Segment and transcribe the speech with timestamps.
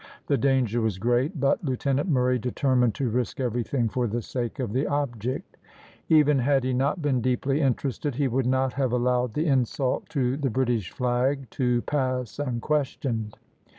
[0.25, 4.73] The danger was great, but Lieutenant Murray determined to risk everything for the sake of
[4.73, 5.57] the object.
[6.09, 10.37] Even had he not been deeply interested, he would not have allowed the insult to
[10.37, 13.37] the British flag to pass unquestioned.